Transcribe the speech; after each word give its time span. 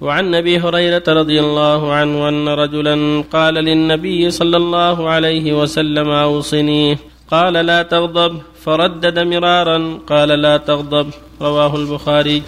وعن 0.00 0.34
أبي 0.34 0.58
هريرة 0.58 1.02
رضي 1.08 1.40
الله 1.40 1.92
عنه 1.92 2.28
أن 2.28 2.48
رجلا 2.48 3.24
قال 3.32 3.54
للنبي 3.54 4.30
صلى 4.30 4.56
الله 4.56 5.08
عليه 5.08 5.52
وسلم 5.62 6.08
أوصني. 6.10 6.98
قال 7.30 7.52
لا 7.52 7.82
تغضب 7.82 8.38
فردد 8.64 9.18
مرارا. 9.18 9.98
قال 10.06 10.28
لا 10.28 10.56
تغضب 10.56 11.10
رواه 11.42 11.76
البخاري. 11.76 12.42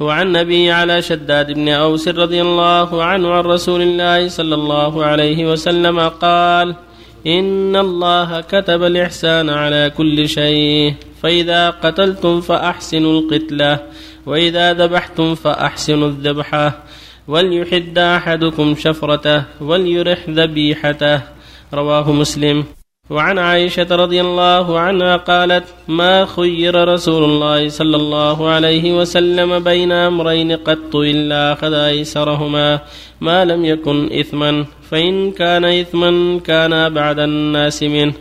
وعن 0.00 0.36
أبي 0.36 0.70
على 0.70 1.02
شداد 1.02 1.52
بن 1.52 1.68
أوس 1.68 2.08
رضي 2.08 2.42
الله 2.42 3.04
عنه 3.04 3.32
عن 3.32 3.44
رسول 3.44 3.82
الله 3.82 4.28
صلى 4.28 4.54
الله 4.54 5.04
عليه 5.04 5.52
وسلم 5.52 6.00
قال 6.00 6.74
إن 7.26 7.76
الله 7.76 8.40
كتب 8.40 8.82
الإحسان 8.82 9.50
على 9.50 9.92
كل 9.96 10.28
شيء. 10.28 10.94
فإذا 11.26 11.70
قتلتم 11.70 12.40
فأحسنوا 12.40 13.20
القتلة 13.20 13.80
وإذا 14.26 14.72
ذبحتم 14.72 15.34
فأحسنوا 15.34 16.08
الذبحة 16.08 16.84
وليحد 17.28 17.98
أحدكم 17.98 18.74
شفرته 18.74 19.44
وليرح 19.60 20.28
ذبيحته 20.30 21.20
رواه 21.74 22.12
مسلم. 22.12 22.64
وعن 23.10 23.38
عائشة 23.38 23.86
رضي 23.90 24.20
الله 24.20 24.78
عنها 24.78 25.16
قالت 25.16 25.64
ما 25.88 26.26
خير 26.26 26.88
رسول 26.94 27.24
الله 27.24 27.68
صلى 27.68 27.96
الله 27.96 28.48
عليه 28.48 28.98
وسلم 28.98 29.58
بين 29.58 29.92
أمرين 29.92 30.52
قط 30.52 30.96
إلا 30.96 31.52
أخذ 31.52 31.74
أيسرهما 31.74 32.80
ما 33.20 33.44
لم 33.44 33.64
يكن 33.64 34.18
إثما 34.20 34.66
فإن 34.90 35.30
كان 35.30 35.64
إثما 35.64 36.40
كان 36.40 36.94
بعد 36.94 37.18
الناس 37.18 37.82
منه. 37.82 38.14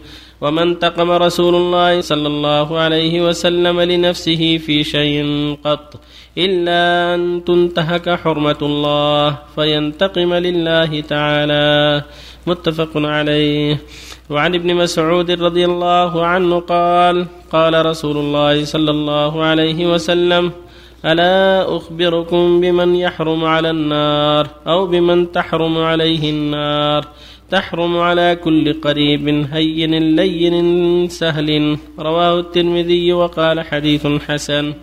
وما 0.45 0.63
انتقم 0.63 1.11
رسول 1.11 1.55
الله 1.55 2.01
صلى 2.01 2.27
الله 2.27 2.77
عليه 2.77 3.21
وسلم 3.27 3.81
لنفسه 3.81 4.57
في 4.57 4.83
شيء 4.83 5.25
قط 5.65 5.97
إلا 6.37 7.15
أن 7.15 7.41
تنتهك 7.45 8.09
حرمة 8.09 8.61
الله 8.61 9.37
فينتقم 9.55 10.33
لله 10.33 11.01
تعالى. 11.01 12.03
متفق 12.47 12.93
عليه. 12.95 13.81
وعن 14.29 14.55
ابن 14.55 14.75
مسعود 14.75 15.31
رضي 15.31 15.65
الله 15.65 16.25
عنه 16.25 16.59
قال 16.59 17.25
قال 17.51 17.85
رسول 17.85 18.17
الله 18.17 18.65
صلى 18.65 18.91
الله 18.91 19.43
عليه 19.43 19.93
وسلم 19.93 20.51
ألا 21.05 21.77
أخبركم 21.77 22.61
بمن 22.61 22.95
يحرم 22.95 23.45
على 23.45 23.69
النار 23.69 24.47
أو 24.67 24.87
بمن 24.87 25.31
تحرم 25.31 25.77
عليه 25.77 26.29
النار؟ 26.29 27.07
تحرم 27.51 27.97
على 27.97 28.37
كل 28.43 28.81
قريب 28.81 29.27
هين 29.51 30.15
لين 30.15 31.09
سهل. 31.09 31.77
رواه 31.99 32.39
الترمذي 32.39 33.13
وقال 33.13 33.61
حديث 33.61 34.07
حسن. 34.07 34.73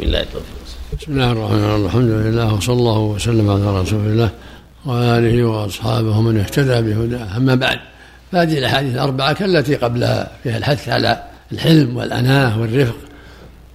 بالله 0.00 0.20
التوفيق. 0.20 0.56
بسم 1.00 1.12
الله 1.12 1.32
الرحمن 1.32 1.58
الرحيم. 1.58 1.86
الحمد 1.86 2.10
لله 2.10 2.54
وصلى 2.54 2.74
الله 2.74 2.98
وسلم 2.98 3.50
على 3.50 3.80
رسول 3.80 4.06
الله 4.06 4.30
وآله 4.86 5.44
وأصحابه 5.44 6.20
من 6.20 6.38
اهتدى 6.38 6.82
بهداه. 6.82 7.36
أما 7.36 7.54
بعد 7.54 7.78
فهذه 8.32 8.58
الأحاديث 8.58 8.94
الأربعة 8.94 9.32
كالتي 9.32 9.74
قبلها 9.76 10.30
فيها 10.42 10.58
الحث 10.58 10.88
على 10.88 11.22
الحلم 11.52 11.96
والأناة 11.96 12.60
والرفق 12.60 12.96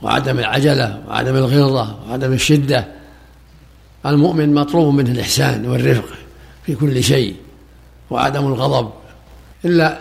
وعدم 0.01 0.39
العجلة 0.39 1.01
وعدم 1.07 1.35
الغلظة 1.35 1.95
وعدم 2.09 2.33
الشدة. 2.33 2.87
المؤمن 4.05 4.53
مطلوب 4.53 4.93
منه 4.93 5.11
الإحسان 5.11 5.65
والرفق 5.65 6.09
في 6.65 6.75
كل 6.75 7.03
شيء. 7.03 7.35
وعدم 8.11 8.47
الغضب 8.47 8.91
إلا 9.65 9.99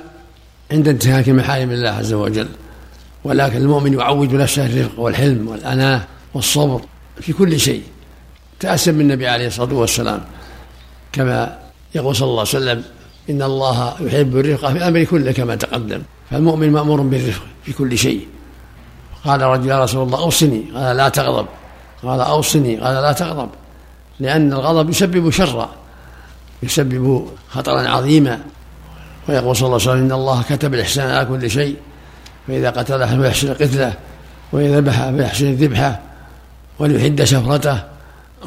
عند 0.72 0.88
انتهاك 0.88 1.28
محارم 1.28 1.70
الله 1.70 1.90
عز 1.90 2.12
وجل. 2.12 2.48
ولكن 3.24 3.56
المؤمن 3.56 3.92
يعود 3.92 4.34
نفسه 4.34 4.66
الرفق 4.66 5.00
والحلم 5.00 5.48
والأناة 5.48 6.02
والصبر 6.34 6.80
في 7.20 7.32
كل 7.32 7.60
شيء. 7.60 7.82
تأسم 8.60 8.94
من 8.94 9.00
النبي 9.00 9.28
عليه 9.28 9.46
الصلاة 9.46 9.74
والسلام 9.74 10.20
كما 11.12 11.58
يقول 11.94 12.16
صلى 12.16 12.28
الله 12.28 12.38
عليه 12.40 12.48
وسلم 12.48 12.82
إن 13.30 13.42
الله 13.42 13.94
يحب 14.00 14.36
الرفق 14.36 14.68
في 14.68 14.78
الأمر 14.78 15.04
كله 15.04 15.32
كما 15.32 15.56
تقدم. 15.56 16.02
فالمؤمن 16.30 16.72
مأمور 16.72 17.00
بالرفق 17.00 17.42
في 17.64 17.72
كل 17.72 17.98
شيء. 17.98 18.26
قال 19.24 19.42
رجل 19.42 19.68
يا 19.68 19.84
رسول 19.84 20.02
الله 20.06 20.18
أوصني. 20.18 20.64
قال 20.74 20.96
لا 20.96 21.08
تغضب. 21.08 21.46
قال 22.02 22.20
أوصني. 22.20 22.76
قال 22.76 23.02
لا 23.02 23.12
تغضب. 23.12 23.48
لأن 24.20 24.52
الغضب 24.52 24.90
يسبب 24.90 25.30
شرا. 25.30 25.79
يسبب 26.62 27.26
خطرا 27.48 27.88
عظيما. 27.88 28.40
ويقول 29.28 29.56
صلى 29.56 29.66
الله 29.66 29.80
عليه 29.80 29.90
وسلم 29.90 30.04
إن 30.04 30.12
الله 30.12 30.42
كتب 30.42 30.74
الإحسان 30.74 31.10
على 31.10 31.26
كل 31.26 31.50
شيء 31.50 31.76
فإذا 32.48 32.70
قتل 32.70 33.08
فيحسن 33.08 33.54
قتله 33.54 33.94
وإذا 34.52 34.80
ذبح 34.80 35.10
فيحسن 35.10 35.46
الذبحة 35.46 36.00
وليحد 36.78 37.24
شفرته 37.24 37.82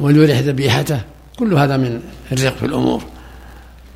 وليرح 0.00 0.38
ذبيحته 0.38 1.00
كل 1.38 1.54
هذا 1.54 1.76
من 1.76 2.02
الرق 2.32 2.56
في 2.56 2.66
الأمور. 2.66 3.02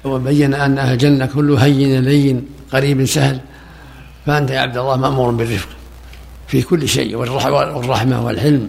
وبين 0.04 0.54
أن 0.54 0.78
أهل 0.78 0.92
الجنة 0.92 1.26
كله 1.26 1.64
هين 1.64 2.04
لين 2.04 2.46
قريب 2.72 3.04
سهل. 3.04 3.40
فأنت 4.26 4.50
يا 4.50 4.60
عبد 4.60 4.76
الله 4.76 4.96
مأمور 4.96 5.30
بالرفق 5.30 5.68
في 6.46 6.62
كل 6.62 6.88
شيء 6.88 7.16
والرحمة 7.16 8.24
والحلم 8.24 8.68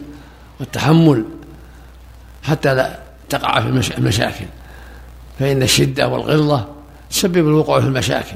والتحمل 0.60 1.26
حتى 2.44 2.76
لا 2.76 3.00
تقع 3.30 3.60
في 3.60 3.98
المشاكل. 3.98 4.46
فإن 5.40 5.64
الشدة 5.64 6.08
والغلظة 6.08 6.66
تسبب 7.10 7.48
الوقوع 7.48 7.80
في 7.80 7.88
المشاكل 7.88 8.36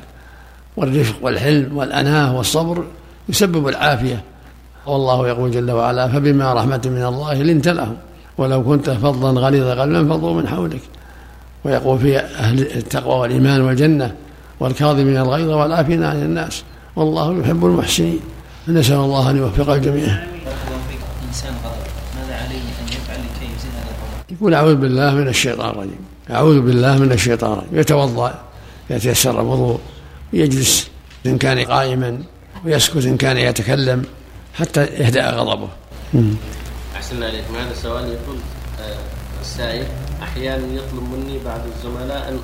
والرفق 0.78 1.16
والحلم 1.22 1.78
والأناة 1.78 2.38
والصبر 2.38 2.84
يسبب 3.30 3.68
العافية. 3.68 4.24
والله 4.86 5.28
يقول 5.28 5.52
جل 5.52 5.72
وعلا 5.72 6.08
فبما 6.08 6.54
رحمة 6.54 6.82
من 6.86 7.06
الله 7.06 7.34
لنت 7.34 7.68
لهم 7.68 7.96
ولو 8.38 8.64
كنت 8.64 8.90
فظا 8.90 9.32
غليظ 9.32 9.68
قلبا 9.68 10.14
فضوا 10.14 10.34
من 10.34 10.48
حولك. 10.48 10.82
ويقول 11.66 12.00
في 12.00 12.20
أهل 12.20 12.60
التقوى 12.60 13.20
والإيمان 13.20 13.62
والجنة 13.62 14.16
والكاظمين 14.60 15.18
الغيظ 15.18 15.50
والعافين 15.50 16.04
عن 16.04 16.22
الناس 16.22 16.64
والله 16.96 17.40
يحب 17.40 17.66
المحسنين. 17.66 18.20
نسأل 18.68 18.96
الله 18.96 19.30
أن 19.30 19.38
يوفق 19.38 19.70
الجميع 19.70 20.33
إنسان 21.34 21.54
ماذا 22.16 22.36
عليه 22.36 22.58
أن 22.58 22.88
يفعل 22.88 23.20
لكي 23.20 23.46
يزيل 23.46 23.72
هذا 23.72 24.14
يقول 24.30 24.54
أعوذ 24.54 24.76
بالله 24.76 25.16
من 25.16 25.28
الشيطان 25.28 25.70
الرجيم. 25.70 26.06
أعوذ 26.32 26.62
بالله 26.62 26.98
من 26.98 27.12
الشيطان 27.12 27.54
الرجيم. 27.54 27.80
يتوضأ 27.80 28.44
يتيسر 28.90 29.42
الوضوء 29.42 29.80
يجلس 30.34 30.88
إن 31.26 31.38
كان 31.38 31.60
قائما 31.60 32.24
ويسكت 32.66 33.06
إن 33.06 33.18
كان 33.18 33.38
يتكلم 33.38 34.06
حتى 34.54 34.84
يهدأ 34.86 35.32
غضبه. 35.32 35.70
أحسن 36.96 37.24
عليكم 37.24 37.56
هذا 37.56 37.72
السؤال 37.72 38.04
يقول 38.04 38.38
آه، 38.82 38.98
السائل 39.42 39.86
أحيانا 40.24 40.66
يطلب 40.74 41.04
مني 41.14 41.40
بعض 41.46 41.62
الزملاء 41.76 42.30
أن 42.30 42.40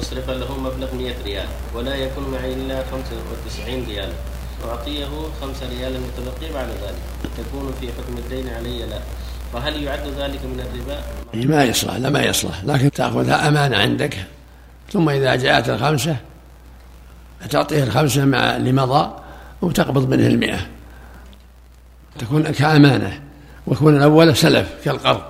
أصرف 0.00 0.30
له 0.30 0.58
مبلغ 0.58 0.94
100 0.94 1.14
ريال 1.24 1.46
ولا 1.74 1.94
يكون 1.94 2.24
معي 2.32 2.52
إلا 2.54 2.84
95 2.92 3.84
ريال. 3.88 4.12
أعطيه 4.64 5.06
5 5.40 5.68
ريال 5.68 5.96
المتبقي 5.96 6.52
بعد 6.52 6.68
ذلك. 6.68 6.94
تكون 7.36 7.74
في 7.80 7.88
حكم 7.92 8.18
الدين 8.18 8.48
علي 8.48 8.86
لا. 8.86 8.98
فهل 9.52 9.82
يعد 9.82 10.06
ذلك 10.18 10.44
من 10.44 10.60
الربا؟ 10.60 11.00
ما 11.54 11.64
يصلح 11.64 11.94
لا 11.94 12.10
ما 12.10 12.22
يصلح. 12.22 12.64
لكن 12.64 12.90
تأخذها 12.90 13.48
أمانة 13.48 13.76
عندك. 13.76 14.26
ثم 14.92 15.08
إذا 15.08 15.34
جاءت 15.34 15.68
الخمسة 15.68 16.16
تعطيه 17.50 17.84
الخمسة 17.84 18.24
مع 18.24 18.56
اللي 18.56 18.72
مضى 18.72 19.10
وتقبض 19.62 20.08
منه 20.08 20.26
المئة. 20.26 20.66
تكون 22.18 22.42
كأمانة 22.42 23.22
ويكون 23.66 23.96
الأول 23.96 24.36
سلف 24.36 24.68
كالقرض 24.84 25.22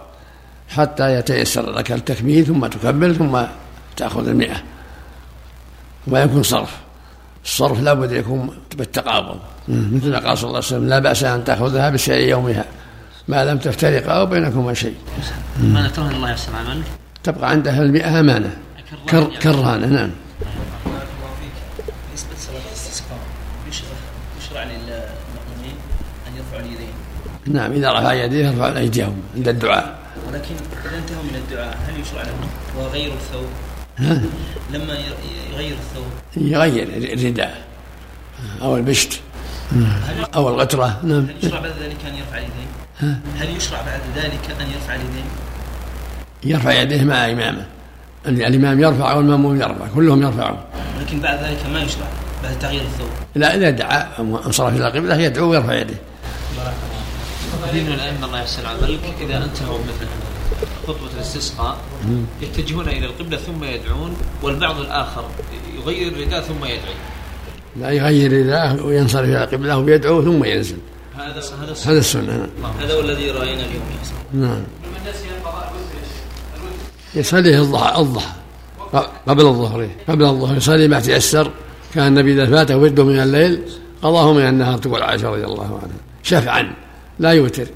حتى 0.69 1.15
يتيسر 1.15 1.71
لك 1.71 1.93
التكميل 1.93 2.47
ثم 2.47 2.67
تكمل 2.67 3.17
ثم 3.17 3.43
تأخذ 3.97 4.29
المئة 4.29 4.63
وما 6.07 6.23
يكون 6.23 6.43
صرف. 6.43 6.84
الصرف 7.45 7.81
لابد 7.81 8.13
يكون 8.13 8.59
بالتقابض. 8.75 9.39
مثل 9.69 10.11
ما 10.11 10.19
قال 10.19 10.39
صلى 10.39 10.49
الله 10.49 10.57
عليه 10.57 10.67
وسلم 10.67 10.89
لا 10.89 10.99
بأس 10.99 11.25
أن 11.25 11.45
تأخذها 11.45 11.91
بسعر 11.91 12.19
يومها 12.19 12.65
ما 13.29 13.45
لم 13.45 13.59
تفترقا 13.59 14.13
أو 14.13 14.27
بينكما 14.27 14.75
شيء. 14.75 14.95
أمانة 15.61 16.11
الله 16.11 16.31
يحسن 16.31 16.55
عملك 16.55 16.85
تبقى 17.25 17.51
عندها 17.51 17.83
المئة 17.83 18.21
أمانة. 18.21 18.57
كرهانة 19.43 19.87
نعم. 19.87 20.11
بالنسبة 22.09 22.35
لصلاة 22.37 22.61
الاستسقاء 22.69 23.19
يشرع 24.39 24.63
للمؤمنين 24.63 25.77
أن 26.29 26.37
يرفعوا 26.37 26.61
اليدين؟ 26.61 26.95
نعم 27.47 27.73
إذا 27.73 27.93
رفع 27.93 28.13
يديه 28.13 28.47
يرفع 28.47 28.79
أيديهم 28.79 29.23
عند 29.37 29.49
الدعاء. 29.49 29.99
ولكن 30.29 30.55
إذا 30.87 30.99
انتهوا 30.99 31.23
من 31.23 31.35
الدعاء 31.35 31.79
هل 31.87 32.01
يشرع 32.01 32.23
لهم؟ 32.23 32.49
وغير 32.79 33.13
الثوب؟ 33.13 33.47
ها؟ 33.99 34.23
لما 34.73 34.99
يغير 35.53 35.77
الثوب. 35.77 36.07
يغير 36.37 36.89
الرداء. 37.13 37.65
أو 38.63 38.77
البشت. 38.77 39.21
أو 40.35 40.49
الغترة 40.49 41.01
نعم. 41.03 41.27
هل 41.27 41.35
يشرع 41.43 41.61
بعد 41.61 41.73
ذلك 41.81 41.97
أن 42.07 42.15
يرفع 42.15 42.39
اليدين؟ 42.39 43.21
هل 43.39 43.57
يشرع 43.57 43.83
بعد 43.83 44.01
ذلك 44.17 44.61
أن 44.61 44.67
يرفع 44.67 44.95
اليدين؟ 44.95 45.25
يرفع 46.45 46.73
يديه 46.73 47.05
مع 47.05 47.31
إمامه. 47.31 47.67
الإمام 48.27 48.81
يرفع 48.81 49.15
والمأموم 49.15 49.57
يرفع. 49.61 49.87
كلهم 49.95 50.23
يرفعون. 50.23 50.59
لكن 51.01 51.21
بعد 51.21 51.45
ذلك 51.45 51.67
ما 51.73 51.83
يشرع 51.83 52.07
بعد 52.43 52.59
تغيير 52.59 52.83
الثوب. 52.83 53.09
لا 53.35 53.55
إذا 53.55 53.71
دعا 53.71 54.09
انصرف 54.19 54.77
إلى 54.77 54.89
القبلة 54.89 55.17
يدعو 55.17 55.51
ويرفع 55.51 55.75
يديه. 55.75 56.01
كثير 57.69 57.83
من 57.83 57.93
الأئمة 57.93 58.27
الله 58.27 58.41
يحسن 58.41 58.67
عملك 58.67 59.01
إذا 59.21 59.45
انتهوا 59.45 59.79
مثل 59.79 60.07
خطبة 60.87 61.11
الاستسقاء 61.17 61.77
يتجهون 62.43 62.89
إلى 62.89 63.07
القبلة 63.07 63.37
ثم 63.37 63.65
يدعون 63.65 64.17
والبعض 64.43 64.81
الآخر 64.81 65.25
يغير 65.77 66.13
الرداء 66.13 66.41
ثم 66.41 66.65
يدعي. 66.65 66.95
لا 67.77 67.91
يغير 67.91 68.33
رداءه 68.33 68.87
وينصرف 68.87 69.25
إلى 69.25 69.45
القبلة 69.45 69.79
ويدعو 69.79 70.23
ثم 70.23 70.45
ينزل. 70.45 70.77
هذا 71.17 71.43
هذا 71.63 71.75
هذا 71.87 71.99
السنة 71.99 72.37
نعم. 72.63 72.73
هذا 72.81 72.95
هو 72.95 73.01
الذي 73.01 73.31
رأينا 73.31 73.65
اليوم 73.65 73.83
أستاذ. 74.03 74.17
نعم. 74.33 74.63
يصلي 77.15 77.59
الضحى 77.59 78.01
الضحى. 78.01 78.35
قبل 79.29 79.47
الظهر. 79.47 79.89
قبل 80.09 80.25
الظهر. 80.25 80.57
يصلي 80.57 80.89
ما 80.89 81.01
تيسر 81.01 81.51
كان 81.95 82.07
النبي 82.07 82.33
إذا 82.33 82.47
فاته 82.47 82.77
وجده 82.77 83.05
من 83.05 83.21
الليل 83.21 83.63
قضاه 84.03 84.33
من 84.33 84.49
النهار 84.49 84.79
تقول 84.79 85.03
عائشة 85.03 85.31
رضي 85.31 85.45
الله 85.45 85.81
عنها 85.83 85.99
شفعا 86.23 86.75
لا 87.19 87.31
يوتر. 87.31 87.67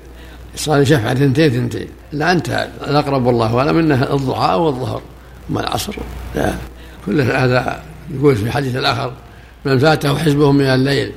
يصلي 0.54 0.86
شفعا 0.86 1.14
ثنتين 1.14 1.50
ثنتين. 1.50 1.88
لا 2.12 2.32
انتهى 2.32 2.68
الأقرب 2.86 3.26
والله 3.26 3.58
أعلم 3.58 3.78
انها 3.78 4.14
الضحى 4.14 4.54
والظهر. 4.54 5.02
اما 5.50 5.60
العصر. 5.60 5.96
لا. 6.34 6.54
كل 7.06 7.20
هذا 7.20 7.82
يقول 8.14 8.36
في 8.36 8.42
الحديث 8.42 8.76
الآخر 8.76 9.12
من 9.64 9.78
فاته 9.78 10.18
حزبه 10.18 10.52
من 10.52 10.64
الليل 10.64 11.12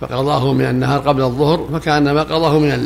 فقضاه 0.00 0.52
من 0.52 0.64
النهار 0.64 1.00
قبل 1.00 1.22
الظهر 1.22 1.68
فكانما 1.72 2.22
قضاه 2.22 2.58
من 2.58 2.70
الليل. 2.70 2.80